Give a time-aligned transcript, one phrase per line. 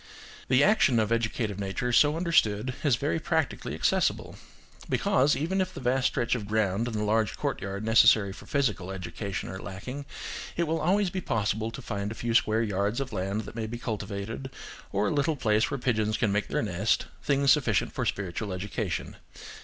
[0.47, 4.35] The action of educative nature so understood is very practically accessible.
[4.89, 8.89] Because, even if the vast stretch of ground and the large courtyard necessary for physical
[8.89, 10.05] education are lacking,
[10.57, 13.67] it will always be possible to find a few square yards of land that may
[13.67, 14.49] be cultivated,
[14.91, 19.17] or a little place where pigeons can make their nest, things sufficient for spiritual education.